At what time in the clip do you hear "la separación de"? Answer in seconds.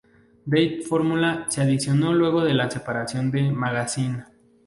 2.55-3.51